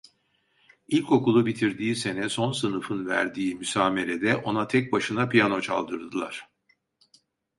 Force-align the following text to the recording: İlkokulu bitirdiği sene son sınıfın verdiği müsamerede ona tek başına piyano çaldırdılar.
İlkokulu 0.87 1.45
bitirdiği 1.45 1.95
sene 1.95 2.29
son 2.29 2.51
sınıfın 2.51 3.07
verdiği 3.07 3.55
müsamerede 3.55 4.35
ona 4.35 4.67
tek 4.67 4.91
başına 4.93 5.29
piyano 5.29 5.61
çaldırdılar. 5.61 6.49